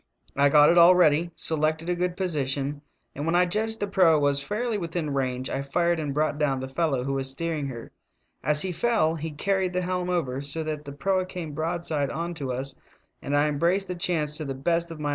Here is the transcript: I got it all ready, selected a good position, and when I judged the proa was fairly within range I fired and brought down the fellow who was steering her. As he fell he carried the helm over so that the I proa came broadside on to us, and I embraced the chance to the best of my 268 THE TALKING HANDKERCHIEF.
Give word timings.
I 0.35 0.49
got 0.49 0.71
it 0.71 0.79
all 0.79 0.95
ready, 0.95 1.29
selected 1.35 1.87
a 1.87 1.95
good 1.95 2.17
position, 2.17 2.81
and 3.13 3.23
when 3.23 3.35
I 3.35 3.45
judged 3.45 3.79
the 3.79 3.85
proa 3.85 4.17
was 4.17 4.41
fairly 4.41 4.75
within 4.79 5.13
range 5.13 5.47
I 5.47 5.61
fired 5.61 5.99
and 5.99 6.11
brought 6.11 6.39
down 6.39 6.59
the 6.59 6.67
fellow 6.67 7.03
who 7.03 7.13
was 7.13 7.29
steering 7.29 7.67
her. 7.67 7.91
As 8.43 8.63
he 8.63 8.71
fell 8.71 9.13
he 9.13 9.29
carried 9.29 9.73
the 9.73 9.81
helm 9.81 10.09
over 10.09 10.41
so 10.41 10.63
that 10.63 10.85
the 10.85 10.93
I 10.93 10.95
proa 10.95 11.23
came 11.27 11.53
broadside 11.53 12.09
on 12.09 12.33
to 12.33 12.51
us, 12.51 12.75
and 13.21 13.37
I 13.37 13.47
embraced 13.47 13.89
the 13.89 13.93
chance 13.93 14.37
to 14.37 14.43
the 14.45 14.55
best 14.55 14.57
of 14.57 14.57
my 14.57 14.63
268 14.63 14.65
THE 14.65 14.73
TALKING 14.95 15.03
HANDKERCHIEF. 15.03 15.09